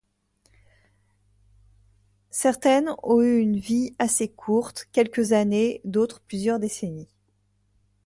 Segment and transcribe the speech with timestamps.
[2.31, 7.11] Certaines ont eu une vie assez courte, quelques années, d'autres plusieurs décennies.